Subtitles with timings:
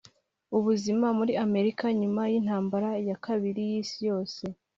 [0.57, 4.43] ubuzima muri amerika nyuma yintambara ya kabiri yisi yose